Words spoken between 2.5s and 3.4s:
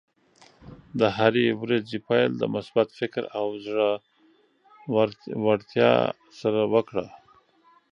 مثبت فکر